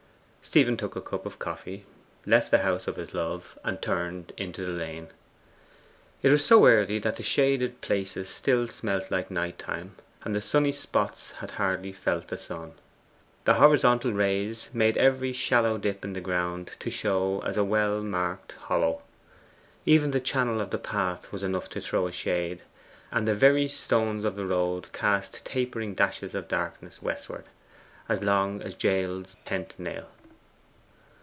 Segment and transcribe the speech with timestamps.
[0.43, 1.85] Stephen took a cup of coffee,
[2.25, 5.07] left the house of his love, and turned into the lane.
[6.21, 9.95] It was so early that the shaded places still smelt like night time,
[10.25, 12.73] and the sunny spots had hardly felt the sun.
[13.45, 18.01] The horizontal rays made every shallow dip in the ground to show as a well
[18.01, 19.03] marked hollow.
[19.85, 22.63] Even the channel of the path was enough to throw shade,
[23.09, 27.45] and the very stones of the road cast tapering dashes of darkness westward,
[28.09, 30.09] as long as Jael's tent nail.